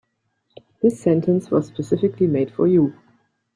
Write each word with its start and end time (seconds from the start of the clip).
This 0.81 0.99
sentence 0.99 1.51
was 1.51 1.67
specifically 1.67 2.25
made 2.25 2.49
for 2.51 2.65
you. 2.65 2.91